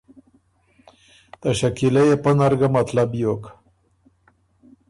ته 1.39 1.49
شکیلۀ 1.59 2.03
يې 2.09 2.15
پۀ 2.23 2.31
نر 2.37 2.53
ګه 2.59 2.67
مطلب 2.77 3.07
بیوک 3.13 3.43